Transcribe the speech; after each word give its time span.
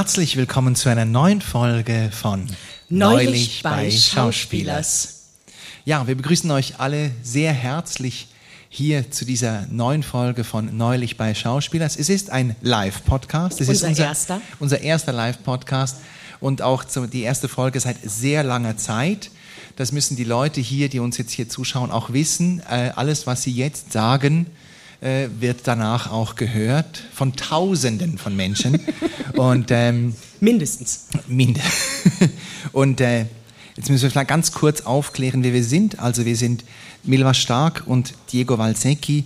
Herzlich 0.00 0.38
willkommen 0.38 0.76
zu 0.76 0.88
einer 0.88 1.04
neuen 1.04 1.42
Folge 1.42 2.08
von 2.10 2.46
Neulich, 2.88 3.62
bei 3.62 3.90
Schauspielers. 3.90 5.24
Ja, 5.84 6.06
wir 6.06 6.14
begrüßen 6.14 6.50
euch 6.52 6.80
alle 6.80 7.10
sehr 7.22 7.52
herzlich 7.52 8.28
hier 8.70 9.10
zu 9.10 9.26
dieser 9.26 9.66
neuen 9.66 10.02
Folge 10.02 10.42
von 10.42 10.74
Neulich 10.74 11.18
bei 11.18 11.34
Schauspielers. 11.34 11.98
Es 11.98 12.08
ist 12.08 12.30
ein 12.30 12.56
Live-Podcast. 12.62 13.60
Es 13.60 13.68
Unser 13.68 13.72
ist 13.72 13.90
unser 13.90 14.04
erster. 14.04 14.40
Unser 14.58 14.80
erster 14.80 15.12
Live-Podcast 15.12 15.98
und 16.40 16.62
auch 16.62 16.82
die 16.84 17.20
erste 17.20 17.48
Folge 17.48 17.78
seit 17.78 17.98
sehr 18.02 18.42
langer 18.42 18.78
Zeit. 18.78 19.30
Das 19.76 19.92
müssen 19.92 20.16
die 20.16 20.24
Leute 20.24 20.62
hier, 20.62 20.88
die 20.88 20.98
uns 20.98 21.18
jetzt 21.18 21.32
hier 21.32 21.50
zuschauen, 21.50 21.90
auch 21.90 22.10
wissen. 22.14 22.62
Äh, 22.70 22.92
alles, 22.96 23.26
was 23.26 23.42
sie 23.42 23.52
jetzt 23.52 23.92
sagen, 23.92 24.46
äh, 25.00 25.28
wird 25.38 25.60
danach 25.64 26.10
auch 26.10 26.34
gehört 26.34 27.02
von 27.12 27.34
Tausenden 27.34 28.18
von 28.18 28.36
Menschen. 28.36 28.80
und 29.36 29.70
ähm, 29.70 30.14
Mindestens. 30.40 31.06
Minde. 31.26 31.60
Und 32.72 33.00
äh, 33.00 33.26
jetzt 33.76 33.90
müssen 33.90 34.02
wir 34.02 34.10
vielleicht 34.10 34.28
ganz 34.28 34.52
kurz 34.52 34.82
aufklären, 34.82 35.42
wer 35.42 35.52
wir 35.52 35.64
sind. 35.64 35.98
Also 35.98 36.24
wir 36.24 36.36
sind 36.36 36.64
Milva 37.02 37.34
Stark 37.34 37.82
und 37.86 38.14
Diego 38.32 38.56
Valsecchi. 38.56 39.24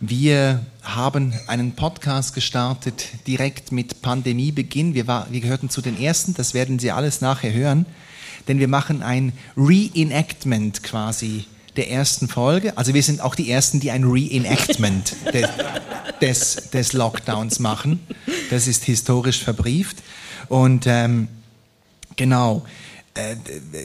Wir 0.00 0.64
haben 0.82 1.32
einen 1.46 1.72
Podcast 1.72 2.34
gestartet 2.34 3.06
direkt 3.26 3.72
mit 3.72 4.02
Pandemiebeginn. 4.02 4.94
Wir, 4.94 5.06
war, 5.06 5.26
wir 5.30 5.40
gehörten 5.40 5.70
zu 5.70 5.80
den 5.80 6.00
ersten, 6.00 6.34
das 6.34 6.52
werden 6.52 6.78
Sie 6.78 6.90
alles 6.90 7.20
nachher 7.20 7.52
hören. 7.52 7.86
Denn 8.48 8.58
wir 8.58 8.68
machen 8.68 9.02
ein 9.02 9.32
Reenactment 9.56 10.82
quasi 10.82 11.44
der 11.76 11.90
ersten 11.90 12.28
Folge. 12.28 12.76
Also 12.76 12.94
wir 12.94 13.02
sind 13.02 13.20
auch 13.20 13.34
die 13.34 13.50
Ersten, 13.50 13.80
die 13.80 13.90
ein 13.90 14.04
Reenactment 14.04 15.16
des, 15.32 15.48
des, 16.20 16.70
des 16.70 16.92
Lockdowns 16.92 17.58
machen. 17.58 18.00
Das 18.50 18.66
ist 18.66 18.84
historisch 18.84 19.42
verbrieft. 19.42 19.98
Und 20.48 20.86
ähm, 20.86 21.28
genau, 22.16 22.64
äh, 23.14 23.36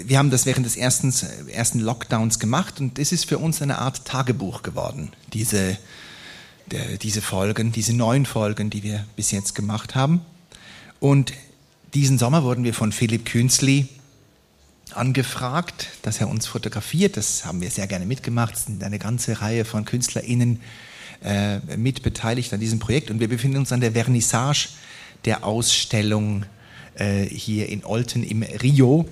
wir 0.05 0.17
haben 0.17 0.29
das 0.29 0.45
während 0.45 0.65
des 0.65 0.75
ersten, 0.75 1.13
ersten 1.49 1.79
Lockdowns 1.79 2.39
gemacht 2.39 2.79
und 2.79 2.99
es 2.99 3.11
ist 3.11 3.25
für 3.25 3.37
uns 3.37 3.61
eine 3.61 3.79
Art 3.79 4.05
Tagebuch 4.05 4.63
geworden, 4.63 5.11
diese, 5.33 5.77
der, 6.69 6.97
diese 6.97 7.21
Folgen, 7.21 7.71
diese 7.71 7.93
neun 7.93 8.25
Folgen, 8.25 8.69
die 8.69 8.83
wir 8.83 9.05
bis 9.15 9.31
jetzt 9.31 9.55
gemacht 9.55 9.95
haben. 9.95 10.21
Und 10.99 11.33
diesen 11.93 12.17
Sommer 12.17 12.43
wurden 12.43 12.63
wir 12.63 12.73
von 12.73 12.91
Philipp 12.91 13.25
Künzli 13.25 13.89
angefragt, 14.95 15.87
dass 16.01 16.19
er 16.19 16.29
uns 16.29 16.47
fotografiert. 16.47 17.17
Das 17.17 17.45
haben 17.45 17.61
wir 17.61 17.69
sehr 17.69 17.87
gerne 17.87 18.05
mitgemacht. 18.05 18.55
Es 18.55 18.65
sind 18.65 18.83
eine 18.83 18.99
ganze 18.99 19.41
Reihe 19.41 19.65
von 19.65 19.85
KünstlerInnen 19.85 20.61
äh, 21.23 21.59
mitbeteiligt 21.77 22.53
an 22.53 22.59
diesem 22.59 22.79
Projekt. 22.79 23.11
Und 23.11 23.19
wir 23.19 23.27
befinden 23.27 23.57
uns 23.57 23.71
an 23.71 23.81
der 23.81 23.91
Vernissage 23.91 24.69
der 25.25 25.45
Ausstellung 25.45 26.45
äh, 26.95 27.25
hier 27.25 27.69
in 27.69 27.85
Olten 27.85 28.23
im 28.23 28.43
Rio. 28.43 29.07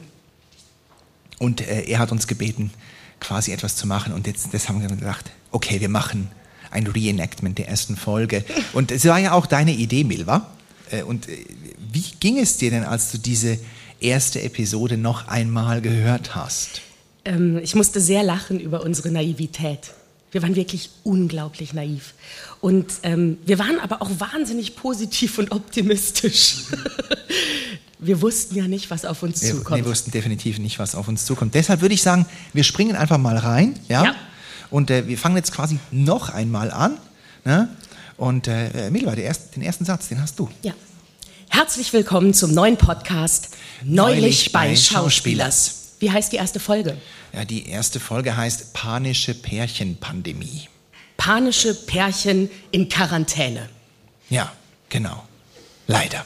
Und 1.37 1.61
äh, 1.61 1.83
er 1.83 1.99
hat 1.99 2.11
uns 2.11 2.27
gebeten, 2.27 2.71
quasi 3.19 3.51
etwas 3.51 3.75
zu 3.75 3.87
machen. 3.87 4.13
Und 4.13 4.27
jetzt 4.27 4.53
das 4.53 4.69
haben 4.69 4.81
wir 4.81 4.89
gedacht, 4.89 5.31
okay, 5.51 5.79
wir 5.79 5.89
machen 5.89 6.29
ein 6.71 6.87
Reenactment 6.87 7.57
der 7.57 7.67
ersten 7.67 7.95
Folge. 7.95 8.43
Und 8.73 8.91
es 8.91 9.05
war 9.05 9.19
ja 9.19 9.31
auch 9.31 9.45
deine 9.45 9.71
Idee, 9.71 10.03
Milva. 10.03 10.49
Äh, 10.91 11.03
Und 11.03 11.27
äh, 11.27 11.45
wie 11.91 12.05
ging 12.19 12.37
es 12.37 12.57
dir 12.57 12.69
denn, 12.71 12.83
als 12.83 13.11
du 13.11 13.17
diese 13.17 13.57
erste 14.01 14.41
Episode 14.41 14.97
noch 14.97 15.27
einmal 15.27 15.81
gehört 15.81 16.35
hast? 16.35 16.81
Ähm, 17.25 17.57
ich 17.57 17.75
musste 17.75 17.99
sehr 17.99 18.23
lachen 18.23 18.59
über 18.59 18.83
unsere 18.83 19.11
Naivität. 19.11 19.91
Wir 20.31 20.41
waren 20.43 20.55
wirklich 20.55 20.89
unglaublich 21.03 21.73
naiv. 21.73 22.13
Und 22.61 22.87
ähm, 23.03 23.37
wir 23.45 23.57
waren 23.57 23.79
aber 23.79 24.01
auch 24.01 24.11
wahnsinnig 24.19 24.75
positiv 24.75 25.37
und 25.37 25.51
optimistisch. 25.51 26.65
wir 27.99 28.21
wussten 28.21 28.55
ja 28.55 28.67
nicht, 28.67 28.91
was 28.91 29.05
auf 29.05 29.23
uns 29.23 29.41
Wir, 29.41 29.55
zukommt. 29.55 29.83
wir 29.83 29.89
wussten 29.89 30.11
definitiv 30.11 30.59
nicht, 30.59 30.77
was 30.77 30.93
auf 30.93 31.07
uns 31.07 31.25
zukommt. 31.25 31.55
Deshalb 31.55 31.81
würde 31.81 31.95
ich 31.95 32.01
sagen, 32.01 32.25
wir 32.53 32.63
springen 32.63 32.95
einfach 32.95 33.17
mal 33.17 33.37
rein. 33.37 33.79
Ja. 33.87 34.03
Ja. 34.03 34.15
Und 34.69 34.91
äh, 34.91 35.07
wir 35.07 35.17
fangen 35.17 35.35
jetzt 35.35 35.51
quasi 35.51 35.79
noch 35.91 36.29
einmal 36.29 36.69
an. 36.71 36.97
Ne? 37.43 37.69
Und 38.17 38.47
äh, 38.47 38.91
Milva, 38.91 39.15
der 39.15 39.23
erst, 39.23 39.55
den 39.55 39.63
ersten 39.63 39.85
Satz, 39.85 40.09
den 40.09 40.21
hast 40.21 40.37
du. 40.37 40.49
Ja. 40.61 40.73
Herzlich 41.49 41.91
willkommen 41.93 42.33
zum 42.33 42.53
neuen 42.53 42.77
Podcast 42.77 43.49
Neulich, 43.83 44.21
Neulich 44.21 44.51
bei 44.51 44.69
bei 44.69 44.75
Schauspielers. 44.75 45.93
Wie 45.99 46.11
heißt 46.11 46.31
die 46.31 46.37
erste 46.37 46.59
Folge? 46.59 46.95
Ja, 47.33 47.43
die 47.43 47.67
erste 47.67 47.99
Folge 47.99 48.37
heißt 48.37 48.73
Panische 48.73 49.33
Pärchenpandemie. 49.33 50.67
Panische 51.17 51.73
Pärchen 51.73 52.49
in 52.71 52.87
Quarantäne. 52.87 53.67
Ja, 54.29 54.53
genau. 54.89 55.23
Leider. 55.87 56.23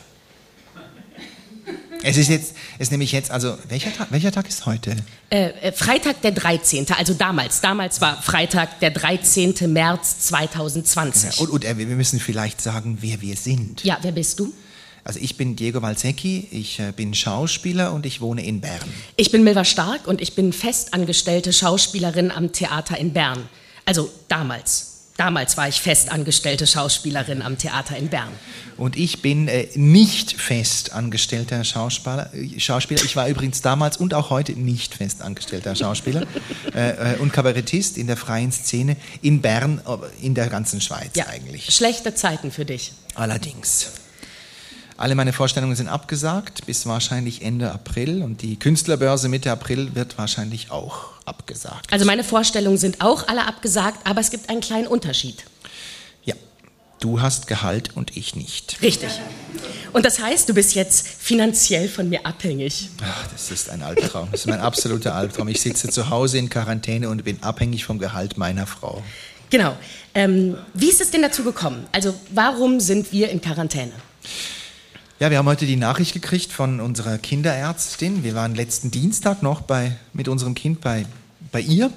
Es 2.04 2.18
ist 2.18 2.28
jetzt, 2.30 2.54
es 2.76 2.82
ist 2.88 2.92
nämlich 2.92 3.14
jetzt, 3.14 3.32
also 3.32 3.58
welcher 3.70 3.94
Tag, 3.94 4.12
welcher 4.12 4.32
Tag 4.32 4.48
ist 4.50 4.66
heute? 4.66 4.98
Äh, 5.30 5.52
äh, 5.62 5.72
Freitag 5.72 6.22
der 6.22 6.32
13., 6.34 6.86
also 6.98 7.14
damals. 7.14 7.62
Damals 7.62 8.02
war 8.02 8.22
Freitag 8.22 8.82
der 8.82 8.92
13. 8.92 9.72
März 9.72 10.20
2020. 10.28 11.38
Ja, 11.38 11.42
und 11.42 11.50
und 11.50 11.64
äh, 11.64 11.78
wir 11.78 11.86
müssen 11.86 12.20
vielleicht 12.20 12.60
sagen, 12.62 12.98
wer 13.00 13.22
wir 13.22 13.38
sind. 13.38 13.86
Ja, 13.86 13.98
wer 14.02 14.12
bist 14.12 14.38
du? 14.42 14.54
Also 15.06 15.20
ich 15.22 15.36
bin 15.36 15.56
Diego 15.56 15.82
Valsecchi, 15.82 16.48
ich 16.52 16.80
äh, 16.80 16.94
bin 16.96 17.14
Schauspieler 17.14 17.94
und 17.94 18.06
ich 18.06 18.22
wohne 18.22 18.46
in 18.46 18.62
Bern. 18.62 18.80
Ich 19.18 19.32
bin 19.32 19.44
Milva 19.44 19.66
Stark 19.66 20.08
und 20.08 20.22
ich 20.22 20.34
bin 20.36 20.54
festangestellte 20.54 21.52
Schauspielerin 21.52 22.32
am 22.32 22.54
Theater 22.54 22.98
in 22.98 23.12
Bern. 23.14 23.50
Also 23.86 24.10
damals. 24.30 24.90
Damals 25.18 25.58
war 25.58 25.68
ich 25.68 25.80
festangestellte 25.80 26.66
Schauspielerin 26.66 27.44
am 27.44 27.58
Theater 27.58 27.96
in 27.96 28.08
Bern. 28.08 28.30
Und 28.78 28.98
ich 28.98 29.22
bin 29.22 29.48
äh, 29.48 29.68
nicht 29.76 30.32
fest 30.42 30.94
angestellter 30.94 31.64
Schauspieler, 31.64 32.34
äh, 32.34 32.60
Schauspieler. 32.60 33.04
Ich 33.04 33.16
war 33.16 33.28
übrigens 33.28 33.62
damals 33.62 33.98
und 33.98 34.16
auch 34.16 34.32
heute 34.32 34.54
nicht 34.54 34.96
fest 34.96 35.22
angestellter 35.22 35.76
Schauspieler 35.76 36.26
äh, 36.74 37.14
äh, 37.14 37.18
und 37.20 37.32
Kabarettist 37.32 37.98
in 38.00 38.08
der 38.08 38.18
freien 38.18 38.52
Szene 38.52 38.98
in 39.22 39.42
Bern, 39.42 39.82
in 40.22 40.34
der 40.34 40.48
ganzen 40.48 40.82
Schweiz 40.82 41.12
Ja, 41.16 41.28
eigentlich. 41.28 41.66
schlechte 41.76 42.16
Zeiten 42.16 42.52
für 42.52 42.66
dich. 42.66 42.94
Allerdings. 43.14 43.92
Alle 44.98 45.16
meine 45.16 45.34
Vorstellungen 45.34 45.76
sind 45.76 45.88
abgesagt 45.88 46.66
bis 46.66 46.86
wahrscheinlich 46.86 47.42
Ende 47.42 47.72
April 47.72 48.22
und 48.22 48.42
die 48.42 48.58
Künstlerbörse 48.58 49.28
Mitte 49.28 49.52
April 49.52 49.96
wird 49.96 50.18
wahrscheinlich 50.18 50.72
auch 50.72 51.14
abgesagt. 51.26 51.92
Also 51.92 52.06
meine 52.06 52.24
Vorstellungen 52.24 52.78
sind 52.78 53.02
auch 53.02 53.28
alle 53.28 53.48
abgesagt, 53.48 54.06
aber 54.06 54.22
es 54.22 54.30
gibt 54.30 54.50
einen 54.50 54.62
kleinen 54.62 54.88
Unterschied. 54.88 55.46
Ja, 56.24 56.36
du 57.00 57.22
hast 57.22 57.48
Gehalt 57.48 57.96
und 57.96 58.16
ich 58.16 58.36
nicht. 58.36 58.82
Richtig. 58.82 59.10
Und 59.94 60.06
das 60.06 60.20
heißt, 60.20 60.50
du 60.50 60.54
bist 60.54 60.74
jetzt 60.76 61.08
finanziell 61.08 61.88
von 61.88 62.10
mir 62.10 62.26
abhängig. 62.26 62.90
Ach, 63.04 63.28
das 63.32 63.52
ist 63.52 63.70
ein 63.70 63.84
Albtraum. 63.84 64.30
Das 64.32 64.42
ist 64.42 64.48
mein 64.48 64.60
absoluter 64.60 65.16
Albtraum. 65.16 65.48
Ich 65.48 65.62
sitze 65.62 65.90
zu 65.90 66.10
Hause 66.10 66.40
in 66.40 66.50
Quarantäne 66.50 67.10
und 67.10 67.24
bin 67.24 67.42
abhängig 67.44 67.86
vom 67.86 68.00
Gehalt 68.00 68.38
meiner 68.38 68.66
Frau. 68.66 69.04
Genau. 69.50 69.78
Ähm, 70.16 70.58
wie 70.74 70.90
ist 70.90 71.00
es 71.00 71.12
denn 71.12 71.22
dazu 71.22 71.44
gekommen? 71.44 71.86
Also 71.92 72.16
warum 72.32 72.80
sind 72.80 73.12
wir 73.12 73.30
in 73.30 73.40
Quarantäne? 73.40 73.94
Ja, 75.24 75.32
wir 75.32 75.38
haben 75.38 75.48
heute 75.48 75.66
die 75.66 75.78
Nachricht 75.78 76.12
gekriegt 76.12 76.52
von 76.52 76.82
unserer 76.82 77.18
Kinderärztin. 77.18 78.26
Wir 78.26 78.36
waren 78.36 78.56
letzten 78.56 78.92
Dienstag 78.92 79.42
noch 79.42 79.62
bei, 79.62 79.96
mit 80.12 80.28
unserem 80.28 80.54
Kind 80.54 80.82
bei, 80.82 81.06
bei 81.50 81.62
ihr. 81.62 81.94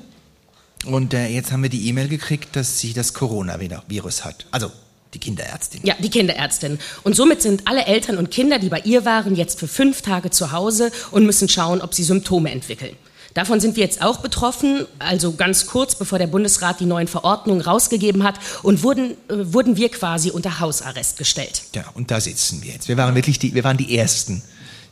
Und 0.84 1.12
äh, 1.12 1.26
jetzt 1.26 1.50
haben 1.50 1.60
wir 1.60 1.68
die 1.68 1.88
E-Mail 1.88 2.06
gekriegt, 2.06 2.54
dass 2.54 2.78
sie 2.78 2.92
das 2.92 3.14
Coronavirus 3.14 4.24
hat. 4.24 4.46
Also 4.52 4.70
die 5.12 5.18
Kinderärztin. 5.18 5.80
Ja, 5.82 5.96
die 5.98 6.08
Kinderärztin. 6.08 6.78
Und 7.02 7.16
somit 7.16 7.42
sind 7.42 7.66
alle 7.66 7.86
Eltern 7.86 8.16
und 8.18 8.30
Kinder, 8.30 8.60
die 8.60 8.68
bei 8.68 8.78
ihr 8.84 9.04
waren, 9.04 9.34
jetzt 9.34 9.58
für 9.58 9.66
fünf 9.66 10.02
Tage 10.02 10.30
zu 10.30 10.52
Hause 10.52 10.92
und 11.10 11.26
müssen 11.26 11.48
schauen, 11.48 11.80
ob 11.80 11.94
sie 11.94 12.04
Symptome 12.04 12.52
entwickeln. 12.52 12.94
Davon 13.36 13.60
sind 13.60 13.76
wir 13.76 13.82
jetzt 13.84 14.00
auch 14.00 14.20
betroffen, 14.20 14.86
also 14.98 15.34
ganz 15.34 15.66
kurz 15.66 15.94
bevor 15.94 16.18
der 16.18 16.26
Bundesrat 16.26 16.80
die 16.80 16.86
neuen 16.86 17.06
Verordnungen 17.06 17.60
rausgegeben 17.60 18.24
hat 18.24 18.36
und 18.62 18.82
wurden, 18.82 19.10
äh, 19.28 19.52
wurden 19.52 19.76
wir 19.76 19.90
quasi 19.90 20.30
unter 20.30 20.58
Hausarrest 20.58 21.18
gestellt. 21.18 21.64
Ja, 21.74 21.84
und 21.92 22.10
da 22.10 22.18
sitzen 22.18 22.62
wir 22.62 22.72
jetzt. 22.72 22.88
Wir 22.88 22.96
waren 22.96 23.14
wirklich 23.14 23.38
die, 23.38 23.52
wir 23.52 23.62
waren 23.62 23.76
die 23.76 23.98
Ersten, 23.98 24.40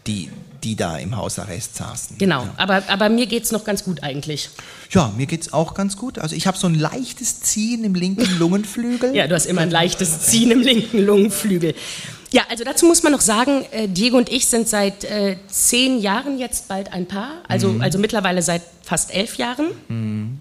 die, 0.07 0.29
die 0.65 0.75
da 0.77 0.97
im 0.97 1.17
Hausarrest 1.17 1.77
saßen. 1.77 2.19
Genau, 2.19 2.43
Ja. 2.43 2.55
aber, 2.57 2.83
aber 2.89 3.09
mir 3.11 3.27
geht's 3.27 3.53
noch 3.53 3.65
ganz 3.65 3.85
gut 3.85 4.03
eigentlich. 4.03 4.49
Ja, 4.91 5.13
mir 5.17 5.27
geht's 5.27 5.53
auch 5.53 5.75
ganz 5.75 5.97
gut. 5.97 6.19
Also 6.19 6.35
ich 6.35 6.47
habe 6.47 6.57
so 6.59 6.67
ein 6.67 6.75
leichtes 6.75 7.41
Ziehen 7.43 7.85
im 7.85 7.95
linken 7.95 8.39
Lungenflügel. 8.39 9.15
Ja, 9.15 9.27
du 9.27 9.35
hast 9.35 9.47
immer 9.47 9.61
ein 9.61 9.71
leichtes 9.71 10.23
Ziehen 10.23 10.51
im 10.51 10.61
linken 10.63 11.05
Lungenflügel. 11.05 11.75
Ja, 12.33 12.43
also 12.51 12.65
dazu 12.65 12.87
muss 12.87 13.03
man 13.05 13.13
noch 13.13 13.21
sagen, 13.21 13.65
äh, 13.71 13.87
Diego 13.87 14.17
und 14.17 14.29
ich 14.33 14.47
sind 14.47 14.69
seit 14.69 15.05
äh, 15.05 15.37
zehn 15.47 16.01
Jahren 16.01 16.39
jetzt 16.39 16.67
bald 16.67 16.93
ein 16.93 17.07
Paar, 17.07 17.43
also, 17.47 17.77
also 17.79 17.99
mittlerweile 17.99 18.43
seit 18.43 18.63
fast 18.83 19.15
elf 19.15 19.37
Jahren. 19.37 20.41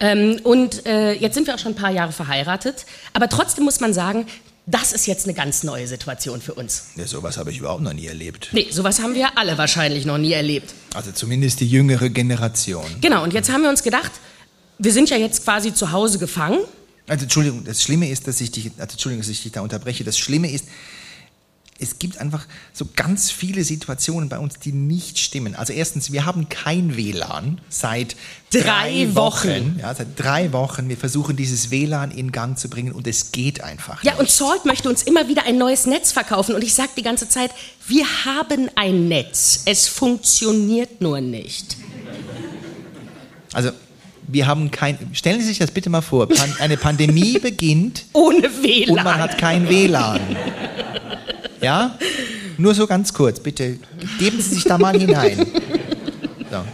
Ähm, 0.00 0.40
und 0.42 0.84
äh, 0.86 1.12
jetzt 1.12 1.34
sind 1.34 1.46
wir 1.46 1.54
auch 1.54 1.58
schon 1.58 1.72
ein 1.72 1.76
paar 1.76 1.92
Jahre 1.92 2.12
verheiratet, 2.12 2.84
aber 3.12 3.28
trotzdem 3.28 3.64
muss 3.64 3.80
man 3.80 3.94
sagen, 3.94 4.26
das 4.66 4.92
ist 4.92 5.06
jetzt 5.06 5.26
eine 5.26 5.34
ganz 5.34 5.62
neue 5.62 5.86
Situation 5.86 6.40
für 6.40 6.54
uns. 6.54 6.84
Ja, 6.96 7.06
sowas 7.06 7.36
habe 7.36 7.50
ich 7.50 7.58
überhaupt 7.58 7.82
noch 7.82 7.92
nie 7.92 8.06
erlebt. 8.06 8.48
Nee, 8.52 8.68
sowas 8.70 9.00
haben 9.00 9.14
wir 9.14 9.36
alle 9.36 9.58
wahrscheinlich 9.58 10.06
noch 10.06 10.18
nie 10.18 10.32
erlebt. 10.32 10.72
Also 10.94 11.12
zumindest 11.12 11.60
die 11.60 11.68
jüngere 11.68 12.08
Generation. 12.08 12.86
Genau, 13.00 13.22
und 13.22 13.34
jetzt 13.34 13.50
haben 13.50 13.62
wir 13.62 13.68
uns 13.68 13.82
gedacht, 13.82 14.12
wir 14.78 14.92
sind 14.92 15.10
ja 15.10 15.16
jetzt 15.16 15.44
quasi 15.44 15.74
zu 15.74 15.92
Hause 15.92 16.18
gefangen. 16.18 16.58
Also 17.06 17.24
Entschuldigung, 17.24 17.64
das 17.64 17.82
Schlimme 17.82 18.08
ist, 18.08 18.26
dass 18.26 18.40
ich 18.40 18.50
dich, 18.50 18.70
also 18.78 18.92
Entschuldigung, 18.92 19.22
dass 19.22 19.30
ich 19.30 19.42
dich 19.42 19.52
da 19.52 19.60
unterbreche. 19.60 20.04
Das 20.04 20.18
Schlimme 20.18 20.50
ist, 20.50 20.66
es 21.80 21.98
gibt 21.98 22.18
einfach 22.18 22.46
so 22.72 22.86
ganz 22.94 23.30
viele 23.30 23.64
Situationen 23.64 24.28
bei 24.28 24.38
uns, 24.38 24.58
die 24.60 24.72
nicht 24.72 25.18
stimmen. 25.18 25.56
Also 25.56 25.72
erstens, 25.72 26.12
wir 26.12 26.24
haben 26.24 26.48
kein 26.48 26.96
WLAN 26.96 27.60
seit 27.68 28.14
drei, 28.52 28.60
drei 28.62 29.14
Wochen. 29.14 29.48
Wochen. 29.48 29.78
Ja, 29.80 29.94
seit 29.94 30.18
drei 30.18 30.52
Wochen. 30.52 30.88
Wir 30.88 30.96
versuchen 30.96 31.36
dieses 31.36 31.70
WLAN 31.72 32.12
in 32.12 32.30
Gang 32.30 32.56
zu 32.56 32.68
bringen 32.68 32.92
und 32.92 33.08
es 33.08 33.32
geht 33.32 33.62
einfach. 33.62 34.04
Ja, 34.04 34.12
nicht. 34.12 34.20
und 34.20 34.30
Salt 34.30 34.64
möchte 34.64 34.88
uns 34.88 35.02
immer 35.02 35.28
wieder 35.28 35.46
ein 35.46 35.58
neues 35.58 35.86
Netz 35.86 36.12
verkaufen. 36.12 36.54
Und 36.54 36.62
ich 36.62 36.74
sage 36.74 36.90
die 36.96 37.02
ganze 37.02 37.28
Zeit, 37.28 37.50
wir 37.88 38.04
haben 38.24 38.68
ein 38.76 39.08
Netz. 39.08 39.62
Es 39.66 39.88
funktioniert 39.88 41.00
nur 41.00 41.20
nicht. 41.20 41.76
Also 43.52 43.70
wir 44.28 44.46
haben 44.46 44.70
kein. 44.70 44.96
Stellen 45.12 45.40
Sie 45.40 45.46
sich 45.46 45.58
das 45.58 45.70
bitte 45.70 45.90
mal 45.90 46.02
vor. 46.02 46.28
Pan 46.28 46.54
eine 46.60 46.76
Pandemie 46.76 47.38
beginnt. 47.42 48.04
Ohne 48.12 48.48
WLAN. 48.62 48.96
Und 48.96 49.04
man 49.04 49.18
hat 49.18 49.38
kein 49.38 49.68
WLAN. 49.68 50.20
Ja? 51.64 51.98
Nur 52.58 52.74
so 52.74 52.86
ganz 52.86 53.12
kurz, 53.12 53.40
bitte. 53.40 53.78
Geben 54.18 54.40
Sie 54.40 54.54
sich 54.54 54.64
da 54.64 54.78
mal 54.78 54.98
hinein. 54.98 55.46
So. 56.50 56.64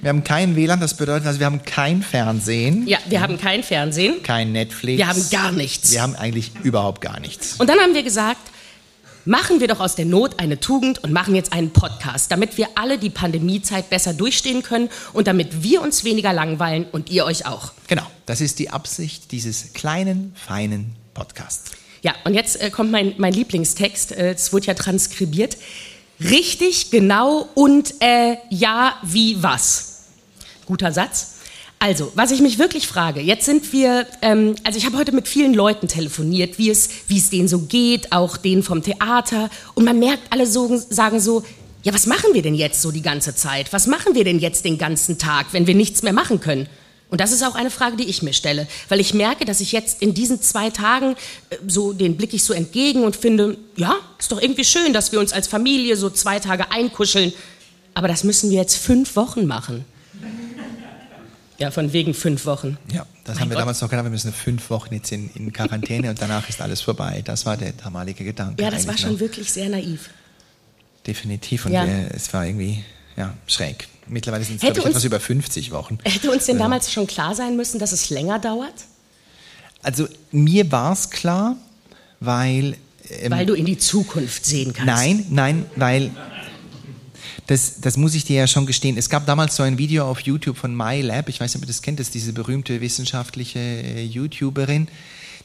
Wir 0.00 0.08
haben 0.08 0.24
kein 0.24 0.56
WLAN, 0.56 0.80
das 0.80 0.96
bedeutet 0.96 1.26
also, 1.26 1.38
wir 1.38 1.46
haben 1.46 1.64
kein 1.64 2.02
Fernsehen. 2.02 2.88
Ja, 2.88 2.98
wir 3.06 3.20
haben 3.20 3.38
kein 3.38 3.62
Fernsehen. 3.62 4.22
Kein 4.24 4.50
Netflix. 4.50 4.98
Wir 4.98 5.06
haben 5.06 5.24
gar 5.30 5.52
nichts. 5.52 5.92
Wir 5.92 6.02
haben 6.02 6.16
eigentlich 6.16 6.50
überhaupt 6.64 7.00
gar 7.00 7.20
nichts. 7.20 7.54
Und 7.58 7.70
dann 7.70 7.78
haben 7.78 7.94
wir 7.94 8.02
gesagt, 8.02 8.40
machen 9.24 9.60
wir 9.60 9.68
doch 9.68 9.78
aus 9.78 9.94
der 9.94 10.04
Not 10.04 10.40
eine 10.40 10.58
Tugend 10.58 11.02
und 11.04 11.12
machen 11.12 11.36
jetzt 11.36 11.52
einen 11.52 11.70
Podcast, 11.70 12.32
damit 12.32 12.58
wir 12.58 12.68
alle 12.74 12.98
die 12.98 13.10
Pandemiezeit 13.10 13.90
besser 13.90 14.12
durchstehen 14.12 14.62
können 14.62 14.88
und 15.12 15.28
damit 15.28 15.62
wir 15.62 15.80
uns 15.82 16.02
weniger 16.02 16.32
langweilen 16.32 16.86
und 16.90 17.08
ihr 17.08 17.24
euch 17.24 17.46
auch. 17.46 17.72
Genau, 17.86 18.06
das 18.26 18.40
ist 18.40 18.58
die 18.58 18.70
Absicht 18.70 19.30
dieses 19.30 19.72
kleinen, 19.72 20.34
feinen 20.34 20.96
Podcasts. 21.14 21.70
Ja, 22.02 22.14
und 22.24 22.34
jetzt 22.34 22.60
äh, 22.60 22.70
kommt 22.70 22.90
mein, 22.90 23.14
mein 23.16 23.32
Lieblingstext, 23.32 24.12
äh, 24.12 24.32
es 24.32 24.52
wurde 24.52 24.66
ja 24.66 24.74
transkribiert. 24.74 25.56
Richtig, 26.20 26.90
genau 26.90 27.48
und 27.54 27.94
äh, 28.00 28.36
ja, 28.50 28.96
wie 29.02 29.42
was. 29.42 30.02
Guter 30.66 30.92
Satz. 30.92 31.28
Also, 31.78 32.12
was 32.14 32.30
ich 32.30 32.40
mich 32.40 32.60
wirklich 32.60 32.86
frage, 32.86 33.20
jetzt 33.20 33.44
sind 33.44 33.72
wir, 33.72 34.06
ähm, 34.20 34.54
also 34.62 34.78
ich 34.78 34.86
habe 34.86 34.96
heute 34.96 35.12
mit 35.12 35.26
vielen 35.26 35.52
Leuten 35.52 35.88
telefoniert, 35.88 36.58
wie 36.58 36.70
es, 36.70 36.88
wie 37.08 37.18
es 37.18 37.30
denen 37.30 37.48
so 37.48 37.60
geht, 37.60 38.12
auch 38.12 38.36
denen 38.36 38.62
vom 38.62 38.82
Theater. 38.82 39.50
Und 39.74 39.84
man 39.84 39.98
merkt, 39.98 40.22
alle 40.30 40.46
so, 40.46 40.76
sagen 40.76 41.18
so, 41.18 41.44
ja, 41.82 41.92
was 41.92 42.06
machen 42.06 42.34
wir 42.34 42.42
denn 42.42 42.54
jetzt 42.54 42.82
so 42.82 42.92
die 42.92 43.02
ganze 43.02 43.34
Zeit? 43.34 43.72
Was 43.72 43.88
machen 43.88 44.14
wir 44.14 44.22
denn 44.22 44.38
jetzt 44.38 44.64
den 44.64 44.78
ganzen 44.78 45.18
Tag, 45.18 45.46
wenn 45.52 45.66
wir 45.66 45.74
nichts 45.74 46.04
mehr 46.04 46.12
machen 46.12 46.38
können? 46.38 46.68
Und 47.12 47.20
das 47.20 47.30
ist 47.30 47.42
auch 47.44 47.54
eine 47.54 47.70
Frage, 47.70 47.98
die 47.98 48.04
ich 48.04 48.22
mir 48.22 48.32
stelle, 48.32 48.66
weil 48.88 48.98
ich 48.98 49.12
merke, 49.12 49.44
dass 49.44 49.60
ich 49.60 49.70
jetzt 49.70 50.00
in 50.00 50.14
diesen 50.14 50.40
zwei 50.40 50.70
Tagen 50.70 51.14
äh, 51.50 51.56
so 51.68 51.92
den 51.92 52.16
blicke 52.16 52.36
ich 52.36 52.42
so 52.42 52.54
entgegen 52.54 53.04
und 53.04 53.16
finde, 53.16 53.58
ja, 53.76 53.96
ist 54.18 54.32
doch 54.32 54.40
irgendwie 54.40 54.64
schön, 54.64 54.94
dass 54.94 55.12
wir 55.12 55.20
uns 55.20 55.34
als 55.34 55.46
Familie 55.46 55.96
so 55.96 56.08
zwei 56.08 56.38
Tage 56.38 56.70
einkuscheln. 56.70 57.34
Aber 57.92 58.08
das 58.08 58.24
müssen 58.24 58.48
wir 58.48 58.56
jetzt 58.56 58.76
fünf 58.76 59.14
Wochen 59.14 59.46
machen. 59.46 59.84
Ja, 61.58 61.70
von 61.70 61.92
wegen 61.92 62.14
fünf 62.14 62.46
Wochen. 62.46 62.78
Ja, 62.90 63.04
das 63.24 63.34
mein 63.34 63.42
haben 63.42 63.50
wir 63.50 63.54
Gott. 63.56 63.60
damals 63.60 63.82
noch 63.82 63.90
gedacht, 63.90 64.06
wir 64.06 64.10
müssen 64.10 64.32
fünf 64.32 64.70
Wochen 64.70 64.94
jetzt 64.94 65.12
in, 65.12 65.28
in 65.34 65.52
Quarantäne 65.52 66.08
und 66.08 66.20
danach 66.20 66.48
ist 66.48 66.62
alles 66.62 66.80
vorbei. 66.80 67.20
Das 67.22 67.44
war 67.44 67.58
der 67.58 67.72
damalige 67.72 68.24
Gedanke. 68.24 68.62
Ja, 68.62 68.70
das 68.70 68.86
war 68.86 68.96
schon 68.96 69.12
noch. 69.12 69.20
wirklich 69.20 69.52
sehr 69.52 69.68
naiv. 69.68 70.08
Definitiv 71.06 71.66
und 71.66 71.72
ja. 71.72 71.86
wir, 71.86 72.08
es 72.14 72.32
war 72.32 72.46
irgendwie 72.46 72.82
ja, 73.18 73.34
schräg. 73.46 73.86
Mittlerweile 74.12 74.44
sind 74.44 74.56
es 74.56 74.62
ich, 74.62 74.84
etwas 74.84 75.04
über 75.04 75.18
50 75.18 75.70
Wochen. 75.70 75.98
Hätte 76.04 76.30
uns 76.30 76.44
denn 76.46 76.56
also 76.56 76.64
damals 76.64 76.92
schon 76.92 77.06
klar 77.06 77.34
sein 77.34 77.56
müssen, 77.56 77.78
dass 77.78 77.92
es 77.92 78.10
länger 78.10 78.38
dauert? 78.38 78.74
Also 79.82 80.06
mir 80.30 80.70
war 80.70 80.92
es 80.92 81.10
klar, 81.10 81.56
weil... 82.20 82.76
Ähm, 83.08 83.32
weil 83.32 83.46
du 83.46 83.54
in 83.54 83.64
die 83.64 83.78
Zukunft 83.78 84.44
sehen 84.44 84.72
kannst. 84.72 84.86
Nein, 84.86 85.26
nein, 85.30 85.66
weil 85.76 86.10
das, 87.46 87.80
das 87.80 87.96
muss 87.96 88.14
ich 88.14 88.24
dir 88.24 88.36
ja 88.36 88.46
schon 88.46 88.66
gestehen. 88.66 88.96
Es 88.96 89.08
gab 89.08 89.26
damals 89.26 89.56
so 89.56 89.62
ein 89.62 89.78
Video 89.78 90.08
auf 90.08 90.20
YouTube 90.20 90.56
von 90.56 90.76
MyLab, 90.76 91.28
ich 91.28 91.40
weiß 91.40 91.54
nicht, 91.54 91.62
ob 91.62 91.66
ihr 91.66 91.72
das 91.72 91.82
kennt, 91.82 91.98
das 91.98 92.08
ist 92.08 92.14
diese 92.14 92.32
berühmte 92.32 92.80
wissenschaftliche 92.80 93.58
äh, 93.58 94.04
YouTuberin, 94.04 94.88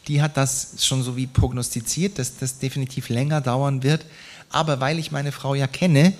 die 0.07 0.21
hat 0.21 0.37
das 0.37 0.85
schon 0.85 1.03
so 1.03 1.15
wie 1.15 1.27
prognostiziert, 1.27 2.19
dass 2.19 2.37
das 2.37 2.59
definitiv 2.59 3.09
länger 3.09 3.41
dauern 3.41 3.83
wird. 3.83 4.05
Aber 4.49 4.79
weil 4.79 4.99
ich 4.99 5.11
meine 5.11 5.31
Frau 5.31 5.55
ja 5.55 5.67
kenne, 5.67 6.13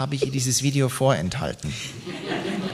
habe 0.00 0.14
ich 0.14 0.24
ihr 0.24 0.32
dieses 0.32 0.62
Video 0.62 0.88
vorenthalten. 0.88 1.72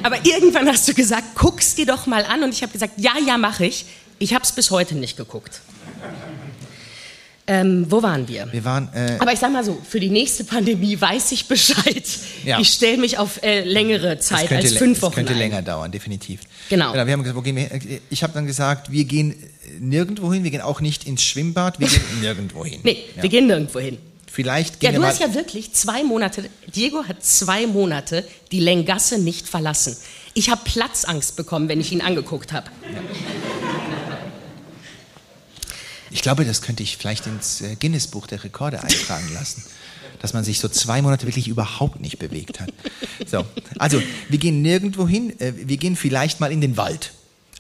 Aber 0.03 0.25
irgendwann 0.25 0.69
hast 0.69 0.89
du 0.89 0.95
gesagt, 0.95 1.35
guck's 1.35 1.75
dir 1.75 1.85
doch 1.85 2.07
mal 2.07 2.25
an. 2.25 2.45
Und 2.45 2.55
ich 2.55 2.63
habe 2.63 2.73
gesagt, 2.73 2.95
ja, 2.99 3.15
ja, 3.27 3.37
mache 3.37 3.67
ich. 3.67 3.85
Ich 4.19 4.33
habe 4.33 4.45
es 4.45 4.53
bis 4.53 4.71
heute 4.71 4.95
nicht 4.95 5.17
geguckt. 5.17 5.61
Ähm, 7.49 7.87
wo 7.89 8.03
waren 8.03 8.27
wir? 8.27 8.49
Wir 8.53 8.65
waren. 8.65 8.89
Äh 8.93 9.17
Aber 9.21 9.33
ich 9.33 9.39
sag 9.39 9.53
mal 9.53 9.65
so: 9.65 9.81
Für 9.89 10.01
die 10.01 10.09
nächste 10.09 10.43
Pandemie 10.43 11.01
weiß 11.01 11.31
ich 11.31 11.47
Bescheid. 11.47 12.05
Ja. 12.45 12.59
Ich 12.59 12.71
stelle 12.71 12.97
mich 12.99 13.19
auf 13.19 13.43
äh, 13.43 13.63
längere 13.63 14.19
Zeit 14.19 14.51
als 14.51 14.73
fünf 14.73 15.01
Wochen. 15.03 15.11
Das 15.11 15.15
könnte 15.15 15.33
ein. 15.33 15.39
länger 15.39 15.63
dauern, 15.63 15.93
definitiv. 15.93 16.41
Genau. 16.69 16.91
genau 16.93 17.07
wir 17.07 17.13
haben 17.13 17.23
gesagt, 17.23 17.37
wo 17.37 17.43
gehen 17.43 17.57
wir? 17.57 17.69
Ich 18.11 18.25
habe 18.25 18.33
dann 18.33 18.47
gesagt, 18.47 18.91
wir 18.91 19.05
gehen 19.05 19.37
nirgendwo 19.79 20.33
hin. 20.33 20.43
Wir 20.43 20.51
gehen 20.51 20.61
auch 20.61 20.81
nicht 20.81 21.07
ins 21.07 21.23
Schwimmbad. 21.23 21.79
Wir 21.79 21.87
gehen 21.87 22.03
nirgendwo 22.21 22.65
hin. 22.65 22.81
Nee, 22.83 23.05
ja. 23.15 23.23
wir 23.23 23.31
gehen 23.31 23.47
nirgendwo 23.47 23.79
hin. 23.79 23.99
Vielleicht 24.37 24.83
ja, 24.83 24.93
du 24.93 25.03
hast 25.03 25.19
ja 25.19 25.33
wirklich 25.33 25.73
zwei 25.73 26.05
Monate. 26.05 26.51
Diego 26.75 27.05
hat 27.05 27.25
zwei 27.25 27.67
Monate 27.67 28.23
die 28.53 28.61
Lengasse 28.61 29.17
nicht 29.19 29.49
verlassen. 29.49 29.97
Ich 30.35 30.51
habe 30.51 30.61
Platzangst 30.63 31.37
bekommen, 31.37 31.71
wenn 31.71 31.81
ich 31.81 31.91
ihn 31.91 32.03
angeguckt 32.03 32.53
habe. 32.53 32.67
Ja. 32.83 33.01
Ich 36.11 36.21
glaube, 36.21 36.45
das 36.45 36.61
könnte 36.61 36.83
ich 36.83 36.99
vielleicht 36.99 37.27
ins 37.27 37.63
äh, 37.63 37.77
Guinness-Buch 37.77 38.27
der 38.27 38.45
Rekorde 38.45 38.83
eintragen 38.83 39.33
lassen. 39.33 39.65
Dass 40.21 40.35
man 40.35 40.45
sich 40.45 40.61
so 40.61 40.69
zwei 40.69 41.01
Monate 41.01 41.27
wirklich 41.27 41.49
überhaupt 41.49 42.03
nicht 42.03 42.19
bewegt 42.19 42.61
hat. 42.61 42.69
So, 43.27 43.47
also, 43.79 44.03
wir 44.29 44.39
gehen 44.39 44.61
nirgendwo 44.61 45.09
hin. 45.09 45.33
Äh, 45.41 45.55
wir 45.57 45.79
gehen 45.79 45.97
vielleicht 45.97 46.41
mal 46.41 46.53
in 46.53 46.61
den 46.61 46.77
Wald 46.77 47.13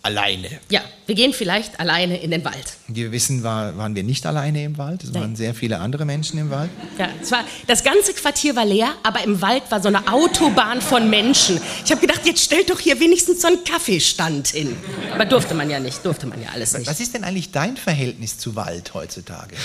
alleine. 0.06 0.48
Ja, 0.70 0.80
wir 1.06 1.16
gehen 1.16 1.32
vielleicht 1.32 1.80
alleine 1.80 2.20
in 2.22 2.30
den 2.30 2.44
Wald. 2.44 2.76
Wie 2.86 3.02
wir 3.02 3.12
wissen, 3.12 3.42
war, 3.42 3.76
waren 3.76 3.96
wir 3.96 4.04
nicht 4.04 4.24
alleine 4.24 4.62
im 4.64 4.78
Wald. 4.78 5.02
Es 5.02 5.12
waren 5.12 5.34
sehr 5.34 5.52
viele 5.52 5.80
andere 5.80 6.04
Menschen 6.04 6.38
im 6.38 6.50
Wald. 6.50 6.70
Ja, 6.96 7.08
es 7.20 7.32
war, 7.32 7.44
das 7.66 7.82
ganze 7.82 8.14
Quartier 8.14 8.54
war 8.54 8.64
leer, 8.64 8.94
aber 9.02 9.24
im 9.24 9.42
Wald 9.42 9.64
war 9.70 9.82
so 9.82 9.88
eine 9.88 10.06
Autobahn 10.12 10.80
von 10.80 11.10
Menschen. 11.10 11.60
Ich 11.84 11.90
habe 11.90 12.00
gedacht, 12.00 12.20
jetzt 12.24 12.40
stellt 12.40 12.70
doch 12.70 12.78
hier 12.78 13.00
wenigstens 13.00 13.42
so 13.42 13.48
einen 13.48 13.64
Kaffeestand 13.64 14.48
hin. 14.48 14.76
Aber 15.12 15.24
durfte 15.24 15.54
man 15.54 15.68
ja 15.68 15.80
nicht, 15.80 16.06
durfte 16.06 16.26
man 16.28 16.40
ja 16.40 16.50
alles 16.54 16.78
nicht. 16.78 16.88
Was 16.88 17.00
ist 17.00 17.14
denn 17.14 17.24
eigentlich 17.24 17.50
dein 17.50 17.76
Verhältnis 17.76 18.38
zu 18.38 18.54
Wald 18.54 18.94
heutzutage? 18.94 19.56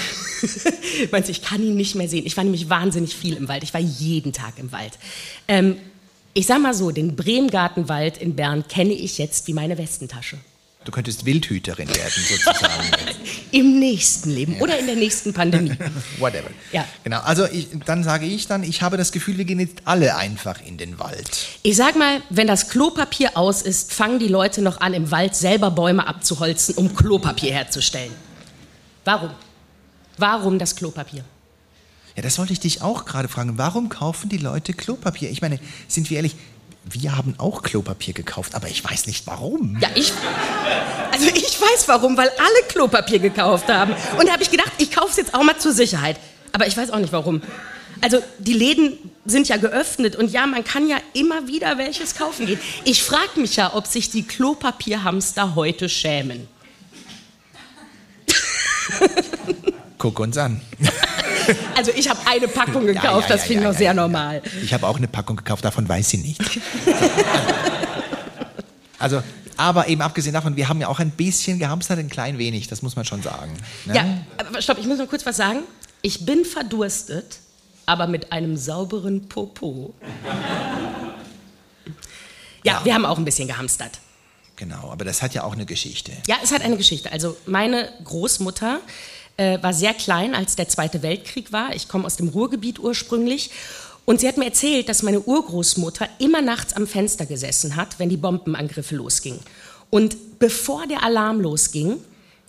Meinst 1.12 1.30
du, 1.30 1.32
ich 1.32 1.44
kann 1.44 1.62
ihn 1.62 1.76
nicht 1.76 1.94
mehr 1.94 2.10
sehen. 2.10 2.26
Ich 2.26 2.36
war 2.36 2.44
nämlich 2.44 2.68
wahnsinnig 2.68 3.16
viel 3.16 3.36
im 3.36 3.48
Wald. 3.48 3.62
Ich 3.62 3.76
war 3.76 3.82
jeden 3.82 4.34
Tag 4.34 4.58
im 4.58 4.72
Wald. 4.72 4.98
Ähm, 5.48 5.78
ich 6.34 6.48
sag 6.48 6.62
mal 6.62 6.74
so, 6.74 6.92
den 6.92 7.16
Bremgartenwald 7.16 8.18
in 8.18 8.36
Bern 8.36 8.68
kenne 8.68 8.94
ich 8.94 9.18
jetzt 9.18 9.48
wie 9.48 9.54
meine 9.54 9.78
Westentasche. 9.78 10.38
Du 10.84 10.92
könntest 10.92 11.26
Wildhüterin 11.26 11.88
werden, 11.90 12.24
sozusagen. 12.28 12.90
Im 13.52 13.80
nächsten 13.80 14.32
Leben 14.32 14.56
ja. 14.56 14.62
oder 14.62 14.80
in 14.80 14.88
der 14.88 14.96
nächsten 14.96 15.32
Pandemie. 15.32 15.74
Whatever. 16.18 16.50
Ja. 16.72 16.86
Genau. 17.04 17.20
Also 17.20 17.46
ich, 17.46 17.68
dann 17.86 18.04
sage 18.04 18.26
ich 18.26 18.48
dann, 18.48 18.64
ich 18.64 18.82
habe 18.82 18.98
das 18.98 19.12
Gefühl, 19.12 19.38
wir 19.38 19.46
gehen 19.46 19.60
jetzt 19.60 19.82
alle 19.86 20.16
einfach 20.16 20.60
in 20.66 20.78
den 20.78 20.98
Wald. 20.98 21.30
Ich 21.62 21.76
sag 21.76 21.96
mal, 21.96 22.22
wenn 22.32 22.48
das 22.48 22.70
Klopapier 22.70 23.38
aus 23.38 23.62
ist, 23.62 23.94
fangen 23.94 24.18
die 24.18 24.28
Leute 24.28 24.64
noch 24.64 24.82
an, 24.82 24.96
im 24.96 25.12
Wald 25.12 25.36
selber 25.36 25.70
Bäume 25.70 26.08
abzuholzen, 26.08 26.74
um 26.76 26.96
Klopapier 26.96 27.54
herzustellen. 27.54 28.14
Warum? 29.06 29.32
Warum 30.18 30.58
das 30.58 30.76
Klopapier? 30.76 31.24
Ja, 32.16 32.22
das 32.22 32.38
wollte 32.38 32.54
ich 32.54 32.60
dich 32.60 32.82
auch 32.82 33.06
gerade 33.06 33.28
fragen. 33.28 33.58
Warum 33.58 33.90
kaufen 33.90 34.30
die 34.30 34.38
Leute 34.38 34.74
Klopapier? 34.74 35.30
Ich 35.30 35.42
meine, 35.42 35.60
sind 35.88 36.10
wir 36.10 36.18
ehrlich, 36.18 36.36
wir 36.84 37.16
haben 37.16 37.36
auch 37.38 37.62
Klopapier 37.62 38.14
gekauft, 38.14 38.56
aber 38.56 38.68
ich 38.68 38.84
weiß 38.84 39.08
nicht 39.08 39.28
warum. 39.28 39.78
Ja, 39.80 39.90
ich. 39.96 40.12
Also 41.12 41.28
ich 41.28 41.62
weiß 41.62 41.88
warum, 41.88 42.18
weil 42.18 42.30
alle 42.30 42.68
Klopapier 42.68 43.20
gekauft 43.20 43.68
haben. 43.68 43.94
Und 44.18 44.28
da 44.28 44.34
habe 44.34 44.44
ich 44.44 44.52
gedacht, 44.52 44.72
ich 44.78 44.92
kaufe 44.92 45.12
es 45.12 45.18
jetzt 45.18 45.34
auch 45.34 45.44
mal 45.44 45.58
zur 45.58 45.74
Sicherheit. 45.74 46.18
Aber 46.52 46.68
ich 46.68 46.76
weiß 46.76 46.92
auch 46.92 47.00
nicht 47.00 47.14
warum. 47.14 47.42
Also 48.02 48.22
die 48.40 48.54
Läden 48.54 48.98
sind 49.26 49.48
ja 49.48 49.58
geöffnet 49.58 50.16
und 50.16 50.32
ja, 50.32 50.48
man 50.48 50.64
kann 50.64 50.88
ja 50.88 50.98
immer 51.14 51.48
wieder 51.48 51.78
welches 51.78 52.16
kaufen 52.16 52.48
gehen. 52.48 52.60
Ich 52.84 53.04
frage 53.04 53.40
mich 53.40 53.58
ja, 53.58 53.76
ob 53.76 53.86
sich 53.86 54.10
die 54.10 54.24
Klopapierhamster 54.24 55.54
heute 55.54 55.88
schämen. 55.88 56.48
Guck 60.00 60.20
uns 60.20 60.38
an. 60.38 60.62
Also 61.76 61.92
ich 61.96 62.10
habe 62.10 62.20
eine 62.26 62.48
Packung 62.48 62.86
gekauft, 62.86 63.06
ja, 63.06 63.20
ja, 63.20 63.28
das 63.28 63.44
finde 63.44 63.64
ich 63.64 63.70
noch 63.70 63.78
sehr 63.78 63.94
normal. 63.94 64.42
Ich 64.64 64.74
habe 64.74 64.88
auch 64.88 64.98
eine 64.98 65.08
Packung 65.08 65.36
gekauft, 65.36 65.66
davon 65.66 65.88
weiß 65.88 66.10
sie 66.10 66.18
nicht. 66.18 66.42
also, 69.00 69.24
aber 69.58 69.88
eben 69.88 70.02
abgesehen 70.02 70.34
davon, 70.34 70.56
wir 70.56 70.70
haben 70.70 70.80
ja 70.82 70.88
auch 70.88 71.00
ein 71.00 71.12
bisschen 71.12 71.60
gehamstert, 71.60 72.00
ein 72.00 72.10
klein 72.10 72.38
wenig, 72.38 72.68
das 72.68 72.82
muss 72.82 72.96
man 72.96 73.06
schon 73.06 73.22
sagen. 73.22 73.54
Ne? 73.86 73.96
Ja, 73.96 74.06
aber 74.38 74.62
stopp, 74.62 74.78
ich 74.80 74.86
muss 74.86 74.98
noch 74.98 75.08
kurz 75.08 75.26
was 75.26 75.38
sagen. 75.38 75.60
Ich 76.02 76.26
bin 76.26 76.46
verdurstet, 76.46 77.38
aber 77.86 78.08
mit 78.08 78.32
einem 78.32 78.58
sauberen 78.58 79.28
Popo. 79.28 79.94
Ja, 82.64 82.74
ja, 82.74 82.86
wir 82.86 82.94
haben 82.94 83.06
auch 83.06 83.18
ein 83.18 83.26
bisschen 83.26 83.48
gehamstert. 83.48 84.00
Genau, 84.56 84.92
aber 84.92 85.06
das 85.06 85.24
hat 85.24 85.34
ja 85.34 85.44
auch 85.44 85.54
eine 85.54 85.66
Geschichte. 85.66 86.12
Ja, 86.28 86.36
es 86.44 86.52
hat 86.52 86.62
eine 86.62 86.78
Geschichte. 86.78 87.12
Also 87.12 87.36
meine 87.48 87.90
Großmutter 88.04 88.80
äh, 89.38 89.62
war 89.62 89.74
sehr 89.74 89.94
klein, 89.94 90.36
als 90.36 90.56
der 90.56 90.68
Zweite 90.68 91.02
Weltkrieg 91.02 91.52
war. 91.52 91.76
Ich 91.76 91.88
komme 91.88 92.06
aus 92.06 92.18
dem 92.18 92.30
Ruhrgebiet 92.30 92.80
ursprünglich. 92.80 93.52
Und 94.06 94.20
sie 94.20 94.28
hat 94.28 94.38
mir 94.38 94.46
erzählt, 94.46 94.90
dass 94.90 95.04
meine 95.04 95.22
Urgroßmutter 95.22 96.10
immer 96.20 96.42
nachts 96.42 96.74
am 96.74 96.88
Fenster 96.88 97.26
gesessen 97.26 97.76
hat, 97.76 98.00
wenn 98.00 98.10
die 98.10 98.18
Bombenangriffe 98.18 98.96
losgingen. 98.96 99.40
Und 99.90 100.40
bevor 100.40 100.88
der 100.88 101.04
Alarm 101.04 101.40
losging, 101.42 102.00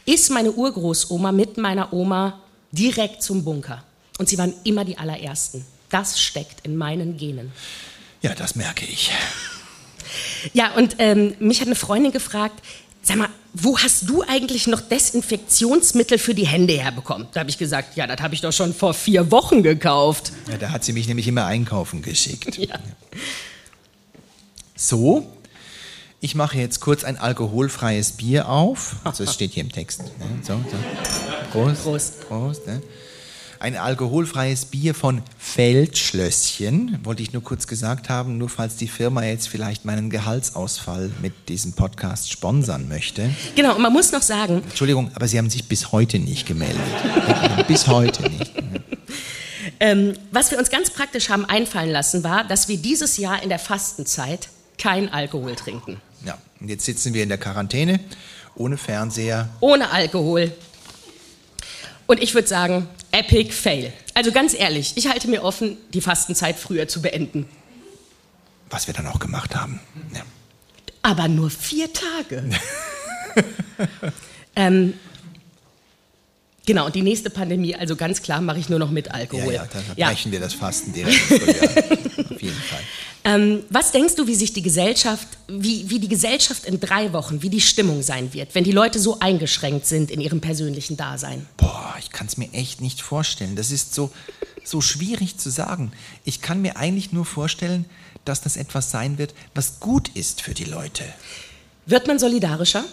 ist 0.07 0.31
meine 0.31 0.53
Urgroßoma 0.53 1.33
mit 1.33 1.59
meiner 1.59 1.93
Oma 1.93 2.41
direkt 2.73 3.23
zum 3.23 3.45
Bunker. 3.45 3.85
Und 4.19 4.29
sie 4.29 4.39
waren 4.39 4.55
immer 4.65 4.85
die 4.85 4.97
allerersten. 4.97 5.65
Das 5.91 6.21
steckt 6.21 6.65
in 6.67 6.77
meinen 6.77 7.17
Genen. 7.17 7.53
Ja, 8.23 8.35
das 8.35 8.55
merke 8.55 8.87
ich. 8.87 9.11
Ja, 10.53 10.73
und 10.75 10.97
ähm, 10.99 11.35
mich 11.39 11.61
hat 11.61 11.67
eine 11.67 11.77
Freundin 11.77 12.13
gefragt, 12.13 12.63
sag 13.03 13.17
mal, 13.17 13.29
wo 13.55 13.79
hast 13.79 14.09
du 14.09 14.23
eigentlich 14.23 14.67
noch 14.67 14.81
Desinfektionsmittel 14.81 16.19
für 16.19 16.35
die 16.35 16.47
Hände 16.47 16.75
herbekommen? 16.75 17.27
Da 17.33 17.41
habe 17.41 17.51
ich 17.51 17.59
gesagt, 17.59 17.97
ja, 17.97 18.07
das 18.07 18.21
habe 18.21 18.35
ich 18.35 18.41
doch 18.41 18.53
schon 18.53 18.73
vor 18.73 18.95
vier 18.95 19.31
Wochen 19.31 19.63
gekauft. 19.63 20.33
Ja, 20.51 20.57
da 20.57 20.71
hat 20.71 20.85
sie 20.85 20.93
mich 20.93 21.07
nämlich 21.07 21.29
immer 21.29 21.45
einkaufen 21.47 22.03
geschickt. 22.03 22.59
Ja. 22.63 22.79
So, 24.77 25.27
ich 26.21 26.35
mache 26.35 26.59
jetzt 26.59 26.81
kurz 26.81 27.05
ein 27.05 27.19
alkoholfreies 27.19 28.13
Bier 28.13 28.49
auf. 28.49 28.97
Also 29.05 29.25
es 29.25 29.35
steht 29.35 29.53
hier 29.53 29.63
im 29.63 29.73
Text. 29.73 30.01
Ne? 30.01 30.27
So, 30.43 30.55
so. 30.71 30.77
Prost. 31.51 31.83
Prost. 31.83 32.29
Prost 32.29 32.67
ne? 32.67 32.83
Ein 33.63 33.77
alkoholfreies 33.77 34.65
Bier 34.65 34.93
von 34.93 35.23
Feldschlösschen, 35.39 36.99
wollte 37.05 37.23
ich 37.23 37.33
nur 37.33 37.45
kurz 37.45 37.69
gesagt 37.69 38.09
haben, 38.09 38.37
nur 38.37 38.49
falls 38.49 38.75
die 38.75 38.89
Firma 38.89 39.23
jetzt 39.23 39.47
vielleicht 39.47 39.85
meinen 39.85 40.11
Gehaltsausfall 40.11 41.13
mit 41.23 41.49
diesem 41.49 41.73
Podcast 41.73 42.33
sponsern 42.33 42.89
möchte. 42.89 43.31
Genau, 43.55 43.77
und 43.77 43.83
man 43.83 43.93
muss 43.93 44.11
noch 44.11 44.23
sagen, 44.23 44.65
Entschuldigung, 44.65 45.13
aber 45.15 45.29
Sie 45.29 45.39
haben 45.39 45.49
sich 45.49 45.69
bis 45.69 45.93
heute 45.93 46.19
nicht 46.19 46.45
gemeldet. 46.45 46.83
bis 47.69 47.87
heute 47.87 48.29
nicht. 48.31 48.53
ähm, 49.79 50.15
was 50.33 50.51
wir 50.51 50.59
uns 50.59 50.69
ganz 50.69 50.91
praktisch 50.91 51.29
haben 51.29 51.45
einfallen 51.45 51.91
lassen, 51.91 52.25
war, 52.25 52.43
dass 52.43 52.67
wir 52.67 52.79
dieses 52.79 53.17
Jahr 53.17 53.45
in 53.45 53.49
der 53.49 53.61
Fastenzeit 53.61 54.49
kein 54.77 55.09
Alkohol 55.09 55.55
trinken. 55.55 56.01
Ja, 56.27 56.37
und 56.59 56.67
jetzt 56.69 56.85
sitzen 56.85 57.15
wir 57.15 57.23
in 57.23 57.29
der 57.29 57.39
Quarantäne, 57.39 58.01
ohne 58.57 58.77
Fernseher. 58.77 59.51
Ohne 59.61 59.93
Alkohol. 59.93 60.51
Und 62.07 62.23
ich 62.23 62.35
würde 62.35 62.49
sagen, 62.49 62.89
epic 63.11 63.53
fail. 63.53 63.93
Also 64.15 64.33
ganz 64.33 64.55
ehrlich, 64.55 64.93
ich 64.97 65.09
halte 65.09 65.29
mir 65.29 65.43
offen, 65.43 65.77
die 65.95 66.01
Fastenzeit 66.01 66.59
früher 66.59 66.89
zu 66.89 67.03
beenden. 67.03 67.49
Was 68.71 68.87
wir 68.87 68.95
dann 68.95 69.07
auch 69.07 69.19
gemacht 69.19 69.55
haben. 69.55 69.81
Ja. 70.15 70.23
Aber 71.03 71.29
nur 71.29 71.51
vier 71.51 71.89
Tage. 71.93 72.49
ähm, 74.57 74.95
genau, 76.67 76.87
und 76.87 76.95
die 76.95 77.03
nächste 77.03 77.31
Pandemie, 77.31 77.75
also 77.75 77.97
ganz 77.97 78.23
klar, 78.23 78.41
mache 78.41 78.59
ich 78.59 78.69
nur 78.69 78.79
noch 78.79 78.91
mit 78.91 79.11
Alkohol. 79.11 79.53
Ja, 79.53 79.63
ja, 79.65 79.69
dann 79.73 79.85
Ja. 79.97 80.09
brechen 80.09 80.33
wir 80.33 80.41
das 80.41 80.55
Fasten 80.55 80.93
direkt. 80.93 81.21
Auf 82.31 82.43
jeden 82.43 82.57
Fall. 82.57 82.81
Ähm, 83.25 83.63
was 83.71 83.93
denkst 83.93 84.17
du, 84.17 84.27
wie 84.27 84.35
sich 84.35 84.53
die 84.53 84.63
Gesellschaft, 84.63 85.29
wie, 85.47 85.89
wie 85.89 86.01
die 86.01 86.09
Gesellschaft 86.09 86.65
in 86.65 86.81
drei 86.81 87.13
Wochen, 87.13 87.41
wie 87.43 87.51
die 87.51 87.61
Stimmung 87.61 88.03
sein 88.03 88.33
wird, 88.33 88.55
wenn 88.57 88.65
die 88.65 88.73
Leute 88.73 88.99
so 88.99 89.21
eingeschränkt 89.21 89.87
sind 89.87 90.11
in 90.11 90.21
ihrem 90.21 90.41
persönlichen 90.41 90.97
Dasein? 90.97 91.47
Boah, 91.57 91.95
ich 92.01 92.11
kann 92.11 92.27
es 92.27 92.37
mir 92.37 92.53
echt 92.53 92.81
nicht 92.81 93.01
vorstellen. 93.01 93.55
Das 93.55 93.71
ist 93.71 93.95
so, 93.95 94.11
so 94.65 94.81
schwierig 94.81 95.39
zu 95.39 95.51
sagen. 95.51 95.93
Ich 96.25 96.41
kann 96.41 96.61
mir 96.63 96.77
eigentlich 96.77 97.13
nur 97.13 97.25
vorstellen, 97.25 97.85
dass 98.25 98.41
das 98.41 98.57
etwas 98.57 98.91
sein 98.91 99.19
wird, 99.19 99.35
was 99.55 99.79
gut 99.79 100.09
ist 100.15 100.43
für 100.43 100.55
die 100.55 100.65
Leute. 100.65 101.05
Wird 101.87 102.09
man 102.09 102.19
solidarischer? 102.19 102.85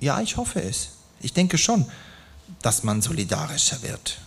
Ja, 0.00 0.20
ich 0.20 0.36
hoffe 0.36 0.60
es. 0.60 0.88
Ich 1.20 1.32
denke 1.32 1.56
schon, 1.56 1.86
dass 2.62 2.82
man 2.82 3.02
solidarischer 3.02 3.82
wird. 3.82 4.18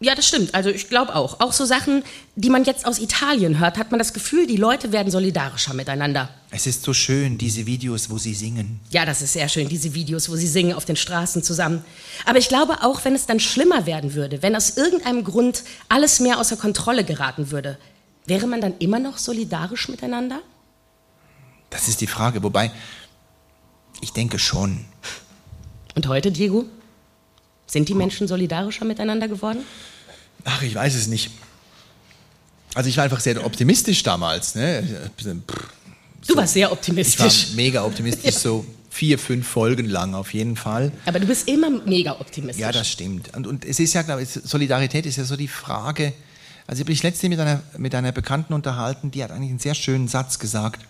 Ja, 0.00 0.14
das 0.14 0.26
stimmt. 0.26 0.54
Also 0.54 0.70
ich 0.70 0.88
glaube 0.88 1.14
auch. 1.14 1.40
Auch 1.40 1.52
so 1.52 1.64
Sachen, 1.64 2.02
die 2.34 2.50
man 2.50 2.64
jetzt 2.64 2.84
aus 2.84 2.98
Italien 2.98 3.58
hört, 3.58 3.78
hat 3.78 3.90
man 3.90 3.98
das 3.98 4.12
Gefühl, 4.12 4.46
die 4.46 4.56
Leute 4.56 4.92
werden 4.92 5.10
solidarischer 5.10 5.72
miteinander. 5.72 6.28
Es 6.50 6.66
ist 6.66 6.82
so 6.82 6.92
schön, 6.92 7.38
diese 7.38 7.64
Videos, 7.64 8.10
wo 8.10 8.18
sie 8.18 8.34
singen. 8.34 8.80
Ja, 8.90 9.06
das 9.06 9.22
ist 9.22 9.32
sehr 9.32 9.48
schön, 9.48 9.68
diese 9.68 9.94
Videos, 9.94 10.28
wo 10.28 10.36
sie 10.36 10.48
singen 10.48 10.74
auf 10.74 10.84
den 10.84 10.96
Straßen 10.96 11.42
zusammen. 11.42 11.84
Aber 12.26 12.38
ich 12.38 12.48
glaube 12.48 12.82
auch, 12.82 13.04
wenn 13.04 13.14
es 13.14 13.26
dann 13.26 13.40
schlimmer 13.40 13.86
werden 13.86 14.14
würde, 14.14 14.42
wenn 14.42 14.56
aus 14.56 14.76
irgendeinem 14.76 15.24
Grund 15.24 15.62
alles 15.88 16.20
mehr 16.20 16.38
außer 16.38 16.56
Kontrolle 16.56 17.04
geraten 17.04 17.50
würde, 17.50 17.78
wäre 18.26 18.46
man 18.46 18.60
dann 18.60 18.76
immer 18.80 18.98
noch 18.98 19.16
solidarisch 19.16 19.88
miteinander? 19.88 20.40
Das 21.70 21.88
ist 21.88 22.00
die 22.00 22.06
Frage. 22.06 22.42
Wobei, 22.42 22.72
ich 24.00 24.12
denke 24.12 24.38
schon. 24.38 24.84
Und 25.94 26.08
heute, 26.08 26.30
Diego? 26.30 26.66
Sind 27.66 27.88
die 27.88 27.94
Menschen 27.94 28.28
solidarischer 28.28 28.84
miteinander 28.84 29.28
geworden? 29.28 29.60
Ach, 30.44 30.62
ich 30.62 30.74
weiß 30.74 30.94
es 30.94 31.06
nicht. 31.06 31.30
Also 32.74 32.88
ich 32.88 32.96
war 32.96 33.04
einfach 33.04 33.20
sehr 33.20 33.44
optimistisch 33.44 34.02
damals. 34.02 34.54
Ne? 34.54 35.10
Du 36.26 36.36
warst 36.36 36.52
sehr 36.54 36.66
Ich 36.66 36.70
war 36.70 36.72
optimistisch. 36.72 37.48
mega 37.54 37.84
optimistisch, 37.84 38.34
so 38.34 38.66
vier, 38.90 39.18
fünf 39.18 39.46
Folgen 39.46 39.86
lang 39.86 40.14
auf 40.14 40.34
jeden 40.34 40.56
Fall. 40.56 40.92
Aber 41.06 41.20
du 41.20 41.26
bist 41.26 41.48
immer 41.48 41.70
mega 41.70 42.12
optimistisch. 42.20 42.60
Ja, 42.60 42.72
das 42.72 42.88
stimmt. 42.88 43.34
Und, 43.36 43.46
und 43.46 43.64
es 43.64 43.80
ist 43.80 43.92
ja, 43.94 44.02
glaube 44.02 44.22
ich, 44.22 44.28
Solidarität 44.28 45.06
ist 45.06 45.16
ja 45.16 45.24
so 45.24 45.36
die 45.36 45.48
Frage. 45.48 46.12
Also 46.66 46.80
ich 46.80 46.84
habe 46.84 46.92
mich 46.92 47.02
letztens 47.02 47.30
mit 47.30 47.40
einer, 47.40 47.62
mit 47.76 47.94
einer 47.94 48.12
Bekannten 48.12 48.52
unterhalten, 48.54 49.10
die 49.10 49.22
hat 49.22 49.30
eigentlich 49.30 49.50
einen 49.50 49.58
sehr 49.58 49.74
schönen 49.74 50.08
Satz 50.08 50.38
gesagt. 50.38 50.80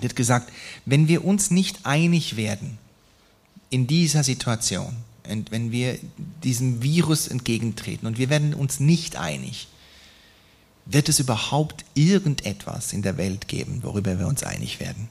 Die 0.00 0.08
hat 0.08 0.16
gesagt, 0.16 0.52
wenn 0.84 1.08
wir 1.08 1.24
uns 1.24 1.50
nicht 1.50 1.80
einig 1.84 2.36
werden 2.36 2.78
in 3.70 3.86
dieser 3.86 4.22
Situation, 4.24 4.96
wenn 5.50 5.72
wir 5.72 5.98
diesem 6.42 6.82
Virus 6.82 7.28
entgegentreten 7.28 8.06
und 8.06 8.18
wir 8.18 8.30
werden 8.30 8.54
uns 8.54 8.80
nicht 8.80 9.16
einig, 9.16 9.68
wird 10.86 11.08
es 11.08 11.18
überhaupt 11.18 11.84
irgendetwas 11.94 12.92
in 12.92 13.02
der 13.02 13.16
Welt 13.16 13.48
geben, 13.48 13.80
worüber 13.82 14.18
wir 14.18 14.26
uns 14.26 14.42
einig 14.42 14.80
werden? 14.80 15.08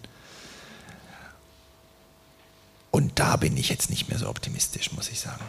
Und 2.92 3.20
da 3.20 3.36
bin 3.36 3.58
ich 3.58 3.68
jetzt 3.68 3.90
nicht 3.90 4.08
mehr 4.08 4.18
so 4.18 4.30
optimistisch, 4.30 4.94
muss 4.94 5.10
ich 5.10 5.20
sagen. 5.20 5.44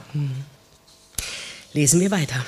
Lesen 1.73 2.01
wir 2.01 2.11
weiter. 2.11 2.45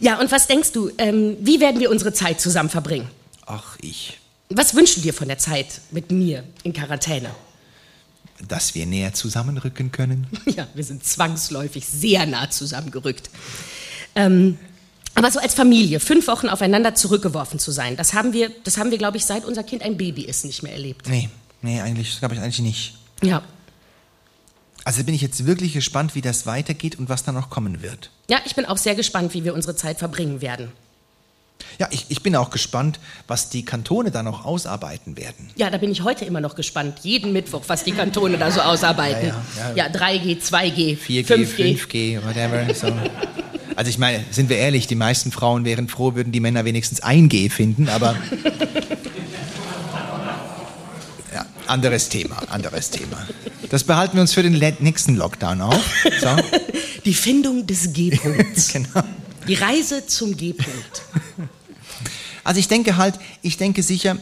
ja, 0.00 0.20
und 0.20 0.30
was 0.30 0.46
denkst 0.46 0.72
du, 0.72 0.90
ähm, 0.98 1.36
wie 1.40 1.60
werden 1.60 1.80
wir 1.80 1.90
unsere 1.90 2.12
Zeit 2.12 2.42
zusammen 2.42 2.68
verbringen? 2.68 3.08
Ach, 3.46 3.78
ich, 3.80 4.18
Was 4.50 4.74
wünschst 4.74 4.98
du 4.98 5.00
dir 5.00 5.14
von 5.14 5.28
der 5.28 5.38
Zeit 5.38 5.80
mit 5.92 6.10
mir 6.10 6.44
in 6.62 6.74
Quarantäne? 6.74 7.30
Dass 8.48 8.74
wir 8.74 8.86
näher 8.86 9.14
zusammenrücken 9.14 9.92
können. 9.92 10.26
Ja, 10.46 10.68
wir 10.74 10.84
sind 10.84 11.04
zwangsläufig 11.04 11.86
sehr 11.86 12.26
nah 12.26 12.50
zusammengerückt. 12.50 13.30
Ähm, 14.14 14.58
aber 15.14 15.30
so 15.30 15.38
als 15.38 15.54
Familie, 15.54 16.00
fünf 16.00 16.26
Wochen 16.26 16.48
aufeinander 16.48 16.94
zurückgeworfen 16.94 17.58
zu 17.58 17.70
sein, 17.70 17.96
das 17.96 18.14
haben 18.14 18.32
wir, 18.32 18.50
das 18.64 18.78
haben 18.78 18.90
wir, 18.90 18.98
glaube 18.98 19.16
ich, 19.16 19.24
seit 19.24 19.44
unser 19.44 19.62
Kind 19.62 19.82
ein 19.82 19.96
Baby 19.96 20.22
ist, 20.22 20.44
nicht 20.44 20.62
mehr 20.62 20.72
erlebt. 20.72 21.08
Nee, 21.08 21.28
nee, 21.62 21.80
eigentlich, 21.80 22.18
glaube 22.18 22.34
ich, 22.34 22.40
eigentlich 22.40 22.60
nicht. 22.60 22.94
Ja. 23.22 23.42
Also 24.84 25.02
bin 25.02 25.14
ich 25.14 25.22
jetzt 25.22 25.46
wirklich 25.46 25.72
gespannt, 25.72 26.14
wie 26.14 26.20
das 26.20 26.46
weitergeht 26.46 26.98
und 26.98 27.08
was 27.08 27.24
da 27.24 27.32
noch 27.32 27.48
kommen 27.48 27.80
wird. 27.82 28.10
Ja, 28.28 28.38
ich 28.44 28.54
bin 28.54 28.66
auch 28.66 28.76
sehr 28.76 28.94
gespannt, 28.94 29.34
wie 29.34 29.44
wir 29.44 29.54
unsere 29.54 29.76
Zeit 29.76 29.98
verbringen 29.98 30.40
werden. 30.40 30.72
Ja, 31.78 31.88
ich, 31.90 32.06
ich 32.08 32.22
bin 32.22 32.36
auch 32.36 32.50
gespannt, 32.50 33.00
was 33.26 33.50
die 33.50 33.64
Kantone 33.64 34.10
da 34.10 34.22
noch 34.22 34.44
ausarbeiten 34.44 35.16
werden. 35.16 35.50
Ja, 35.56 35.70
da 35.70 35.78
bin 35.78 35.90
ich 35.90 36.02
heute 36.02 36.24
immer 36.24 36.40
noch 36.40 36.54
gespannt. 36.54 37.00
Jeden 37.02 37.32
Mittwoch, 37.32 37.62
was 37.66 37.84
die 37.84 37.92
Kantone 37.92 38.38
da 38.38 38.50
so 38.50 38.60
ausarbeiten. 38.60 39.28
Ja, 39.28 39.74
ja, 39.74 39.86
ja 39.86 39.92
3G, 39.92 40.40
2G, 40.40 40.96
4G, 40.98 41.26
5G. 41.26 41.78
5G, 41.78 42.24
whatever. 42.24 42.74
So. 42.74 42.92
Also 43.76 43.90
ich 43.90 43.98
meine, 43.98 44.24
sind 44.30 44.48
wir 44.50 44.56
ehrlich, 44.56 44.86
die 44.86 44.94
meisten 44.94 45.32
Frauen 45.32 45.64
wären 45.64 45.88
froh, 45.88 46.14
würden 46.14 46.32
die 46.32 46.40
Männer 46.40 46.64
wenigstens 46.64 47.02
1G 47.02 47.50
finden, 47.50 47.88
aber... 47.88 48.16
Ja, 51.32 51.44
anderes 51.66 52.08
Thema, 52.08 52.36
anderes 52.48 52.90
Thema. 52.90 53.26
Das 53.70 53.82
behalten 53.82 54.16
wir 54.16 54.20
uns 54.20 54.32
für 54.32 54.44
den 54.44 54.52
nächsten 54.78 55.16
Lockdown 55.16 55.60
auf. 55.60 55.82
So, 56.20 56.36
Die 57.04 57.14
Findung 57.14 57.66
des 57.66 57.92
G-Punkts. 57.92 58.68
genau. 58.72 59.02
Die 59.46 59.54
Reise 59.54 60.06
zum 60.06 60.36
G-Punkt. 60.36 61.02
Also 62.44 62.60
ich 62.60 62.68
denke 62.68 62.96
halt, 62.96 63.18
ich 63.42 63.56
denke 63.56 63.82
sicher, 63.82 64.18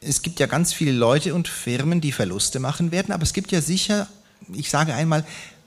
es 0.00 0.22
gibt 0.22 0.40
ja 0.40 0.46
ganz 0.46 0.72
viele 0.72 0.92
Leute 0.92 1.34
und 1.34 1.48
Firmen, 1.48 2.00
die 2.00 2.12
Verluste 2.12 2.60
machen 2.60 2.92
werden, 2.92 3.12
aber 3.12 3.22
es 3.22 3.32
gibt 3.32 3.52
ja 3.52 3.60
sicher, 3.60 4.08
ich 4.54 4.70
sage 4.70 4.94
einmal, 4.94 5.24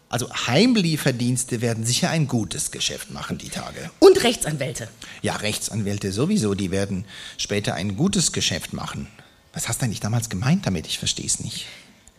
also 0.10 0.28
Heimlieferdienste 0.48 1.62
werden 1.62 1.86
sicher 1.86 2.10
ein 2.10 2.28
gutes 2.28 2.72
Geschäft 2.72 3.12
machen 3.12 3.38
die 3.38 3.50
Tage. 3.50 3.92
Und 4.00 4.24
Rechtsanwälte. 4.24 4.88
Ja, 5.22 5.36
Rechtsanwälte 5.36 6.12
sowieso, 6.12 6.56
die 6.56 6.72
werden 6.72 7.06
später 7.38 7.76
ein 7.76 7.96
gutes 7.96 8.32
Geschäft 8.32 8.74
machen. 8.74 9.08
Was 9.54 9.68
hast 9.68 9.82
du 9.82 9.86
eigentlich 9.86 10.00
damals 10.00 10.30
gemeint 10.30 10.66
damit? 10.66 10.88
Ich 10.88 10.98
verstehe 10.98 11.28
es 11.28 11.40
nicht. 11.40 11.68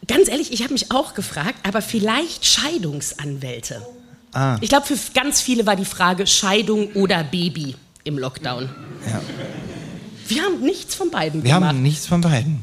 Ganz 0.07 0.28
ehrlich, 0.28 0.52
ich 0.52 0.62
habe 0.62 0.73
mich 0.73 0.92
auch 0.92 1.14
gefragt, 1.14 1.59
aber 1.64 1.83
vielleicht 1.83 2.47
Scheidungsanwälte. 2.47 3.85
Ah. 4.32 4.58
Ich 4.60 4.68
glaube, 4.68 4.87
für 4.87 4.96
ganz 5.12 5.40
viele 5.40 5.66
war 5.66 5.76
die 5.76 5.84
Frage 5.84 6.26
Scheidung 6.26 6.92
oder 6.92 7.25
Baby 7.25 7.75
im 8.04 8.18
Lockdown. 8.18 8.68
Ja. 9.06 9.20
Wir 10.28 10.42
haben 10.42 10.60
nichts 10.60 10.94
von 10.94 11.10
beiden 11.10 11.42
Wir 11.42 11.54
gemacht. 11.54 11.68
haben 11.70 11.82
nichts 11.82 12.06
von 12.06 12.20
beiden. 12.20 12.62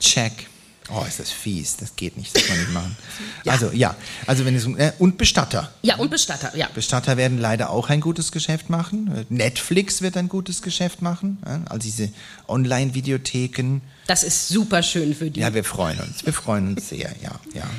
Check. 0.00 0.48
Oh, 0.92 1.04
ist 1.06 1.20
das 1.20 1.30
fies, 1.30 1.76
das 1.76 1.94
geht 1.94 2.16
nicht, 2.16 2.34
das 2.34 2.46
kann 2.46 2.56
man 2.56 2.64
nicht 2.64 2.74
machen. 2.74 2.96
ja. 3.44 3.52
Also 3.52 3.70
ja, 3.72 3.94
also 4.26 4.44
wenn 4.44 4.56
es 4.56 4.66
äh, 4.66 4.92
und 4.98 5.18
Bestatter. 5.18 5.70
Ja, 5.82 5.96
und 5.96 6.10
Bestatter, 6.10 6.56
ja. 6.56 6.68
Bestatter 6.74 7.16
werden 7.16 7.38
leider 7.38 7.70
auch 7.70 7.90
ein 7.90 8.00
gutes 8.00 8.32
Geschäft 8.32 8.70
machen. 8.70 9.24
Netflix 9.28 10.02
wird 10.02 10.16
ein 10.16 10.28
gutes 10.28 10.62
Geschäft 10.62 11.00
machen, 11.00 11.38
ja? 11.46 11.60
also 11.66 11.78
diese 11.82 12.10
Online-Videotheken. 12.48 13.82
Das 14.08 14.24
ist 14.24 14.48
super 14.48 14.82
schön 14.82 15.14
für 15.14 15.30
die. 15.30 15.40
Ja, 15.40 15.54
wir 15.54 15.62
freuen 15.62 16.00
uns, 16.00 16.26
wir 16.26 16.32
freuen 16.32 16.68
uns 16.70 16.88
sehr, 16.88 17.14
ja, 17.22 17.38
ja. 17.54 17.70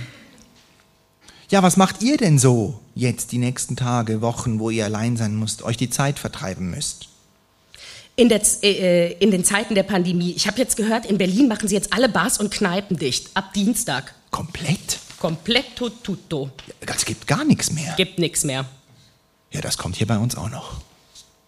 Ja, 1.51 1.61
was 1.61 1.75
macht 1.75 2.01
ihr 2.01 2.15
denn 2.15 2.39
so 2.39 2.79
jetzt 2.95 3.33
die 3.33 3.37
nächsten 3.37 3.75
Tage, 3.75 4.21
Wochen, 4.21 4.59
wo 4.59 4.69
ihr 4.69 4.85
allein 4.85 5.17
sein 5.17 5.37
müsst, 5.37 5.63
euch 5.63 5.75
die 5.75 5.89
Zeit 5.89 6.17
vertreiben 6.17 6.69
müsst? 6.69 7.09
In, 8.15 8.29
der, 8.29 8.41
äh, 8.63 9.11
in 9.19 9.31
den 9.31 9.43
Zeiten 9.43 9.75
der 9.75 9.83
Pandemie. 9.83 10.31
Ich 10.31 10.47
habe 10.47 10.57
jetzt 10.59 10.77
gehört, 10.77 11.05
in 11.05 11.17
Berlin 11.17 11.49
machen 11.49 11.67
sie 11.67 11.75
jetzt 11.75 11.91
alle 11.91 12.07
Bars 12.07 12.39
und 12.39 12.51
Kneipen 12.51 12.95
dicht. 12.95 13.31
Ab 13.33 13.53
Dienstag. 13.53 14.15
Komplett? 14.31 14.99
Komplett 15.19 15.75
tutto. 15.75 16.51
Es 16.79 17.03
gibt 17.03 17.27
gar 17.27 17.43
nichts 17.43 17.69
mehr. 17.73 17.95
Gibt 17.97 18.17
nichts 18.17 18.45
mehr. 18.45 18.65
Ja, 19.51 19.59
das 19.59 19.77
kommt 19.77 19.97
hier 19.97 20.07
bei 20.07 20.17
uns 20.17 20.37
auch 20.37 20.49
noch. 20.49 20.79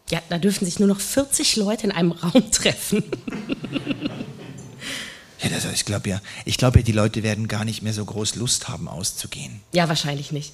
Ja, 0.10 0.22
da 0.28 0.38
dürfen 0.38 0.66
sich 0.66 0.80
nur 0.80 0.90
noch 0.90 1.00
40 1.00 1.56
Leute 1.56 1.86
in 1.86 1.92
einem 1.92 2.12
Raum 2.12 2.52
treffen. 2.52 3.06
Ja, 5.44 5.50
das, 5.50 5.66
ich 5.72 5.86
glaube 5.86 6.10
ja, 6.10 6.22
ich 6.46 6.58
glaube 6.58 6.80
ja, 6.80 6.84
die 6.84 6.94
Leute 6.94 7.22
werden 7.22 7.48
gar 7.48 7.66
nicht 7.66 7.82
mehr 7.82 7.94
so 7.94 8.06
groß 8.06 8.36
Lust 8.36 8.70
haben, 8.70 8.88
auszugehen. 8.88 9.60
Ja, 9.74 9.90
wahrscheinlich 9.90 10.32
nicht. 10.32 10.54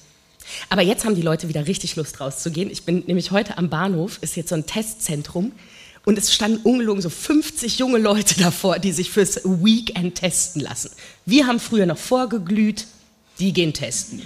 Aber 0.68 0.82
jetzt 0.82 1.04
haben 1.04 1.14
die 1.14 1.22
Leute 1.22 1.48
wieder 1.48 1.66
richtig 1.66 1.96
Lust 1.96 2.20
rauszugehen. 2.20 2.70
Ich 2.70 2.82
bin 2.82 3.04
nämlich 3.06 3.30
heute 3.30 3.56
am 3.56 3.68
Bahnhof, 3.68 4.18
ist 4.20 4.36
jetzt 4.36 4.48
so 4.48 4.56
ein 4.56 4.66
Testzentrum. 4.66 5.52
Und 6.06 6.18
es 6.18 6.34
standen 6.34 6.58
ungelogen 6.64 7.02
so 7.02 7.10
50 7.10 7.78
junge 7.78 7.98
Leute 7.98 8.34
davor, 8.40 8.78
die 8.78 8.92
sich 8.92 9.10
fürs 9.10 9.44
Weekend 9.44 10.16
testen 10.16 10.62
lassen. 10.62 10.90
Wir 11.26 11.46
haben 11.46 11.60
früher 11.60 11.86
noch 11.86 11.98
vorgeglüht, 11.98 12.86
die 13.38 13.52
gehen 13.52 13.72
testen. 13.72 14.22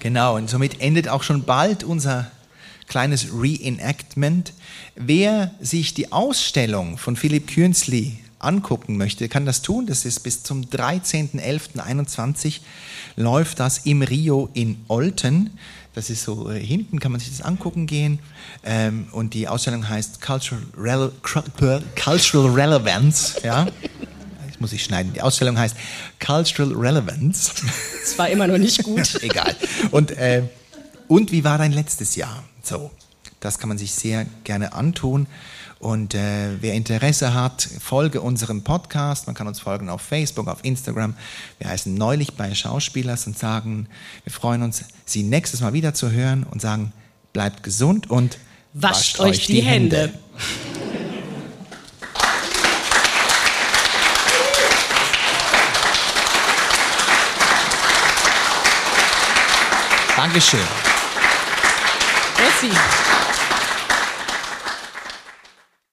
Genau, 0.00 0.36
und 0.36 0.50
somit 0.50 0.80
endet 0.80 1.08
auch 1.08 1.22
schon 1.22 1.44
bald 1.44 1.84
unser 1.84 2.30
kleines 2.88 3.28
Reenactment. 3.32 4.52
Wer 4.96 5.54
sich 5.60 5.94
die 5.94 6.10
Ausstellung 6.10 6.98
von 6.98 7.14
Philipp 7.14 7.46
Künzli 7.46 8.18
angucken 8.42 8.96
möchte, 8.96 9.28
kann 9.28 9.46
das 9.46 9.62
tun. 9.62 9.86
Das 9.86 10.04
ist 10.04 10.20
bis 10.20 10.42
zum 10.42 10.62
13.11.21 10.62 12.60
läuft 13.16 13.60
das 13.60 13.78
im 13.78 14.02
Rio 14.02 14.48
in 14.54 14.78
Olten. 14.88 15.50
Das 15.94 16.08
ist 16.08 16.22
so 16.22 16.50
äh, 16.50 16.58
hinten, 16.58 17.00
kann 17.00 17.12
man 17.12 17.20
sich 17.20 17.30
das 17.30 17.42
angucken 17.42 17.86
gehen. 17.86 18.18
Ähm, 18.64 19.08
und 19.12 19.34
die 19.34 19.46
Ausstellung 19.48 19.88
heißt 19.88 20.22
Cultural, 20.22 20.62
Rele 20.76 21.12
Cultural 22.02 22.50
Relevance. 22.50 23.40
Ja? 23.42 23.66
Das 24.48 24.60
muss 24.60 24.72
ich 24.74 24.84
schneiden. 24.84 25.12
Die 25.14 25.22
Ausstellung 25.22 25.58
heißt 25.58 25.74
Cultural 26.24 26.72
Relevance. 26.74 27.52
Das 28.02 28.18
war 28.18 28.28
immer 28.28 28.46
noch 28.46 28.58
nicht 28.58 28.82
gut. 28.82 29.14
Egal. 29.22 29.56
Und, 29.90 30.10
äh, 30.12 30.42
und 31.08 31.32
wie 31.32 31.42
war 31.42 31.58
dein 31.58 31.72
letztes 31.72 32.16
Jahr? 32.16 32.44
So, 32.62 32.90
das 33.42 33.58
kann 33.58 33.68
man 33.68 33.76
sich 33.76 33.92
sehr 33.92 34.24
gerne 34.44 34.72
antun. 34.72 35.26
Und 35.80 36.14
äh, 36.14 36.60
wer 36.60 36.74
Interesse 36.74 37.34
hat, 37.34 37.68
folge 37.80 38.20
unserem 38.20 38.62
Podcast. 38.62 39.26
Man 39.26 39.34
kann 39.34 39.48
uns 39.48 39.58
folgen 39.58 39.88
auf 39.88 40.00
Facebook, 40.00 40.46
auf 40.46 40.64
Instagram. 40.64 41.14
Wir 41.58 41.68
heißen 41.68 41.92
neulich 41.92 42.34
bei 42.34 42.54
Schauspielers 42.54 43.26
und 43.26 43.36
sagen, 43.36 43.88
wir 44.22 44.32
freuen 44.32 44.62
uns, 44.62 44.84
Sie 45.04 45.24
nächstes 45.24 45.60
Mal 45.60 45.72
wieder 45.72 45.92
zu 45.92 46.12
hören 46.12 46.44
und 46.48 46.62
sagen, 46.62 46.92
bleibt 47.32 47.64
gesund 47.64 48.08
und 48.08 48.38
wascht, 48.74 49.18
wascht 49.18 49.20
euch 49.20 49.46
die, 49.46 49.54
die 49.54 49.62
Hände. 49.62 50.00
Hände. 50.00 50.18
Dankeschön. 60.16 60.60
Merci. 62.38 62.70